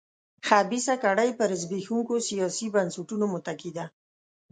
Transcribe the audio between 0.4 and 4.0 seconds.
خبیثه کړۍ پر زبېښونکو سیاسي بنسټونو متکي ده.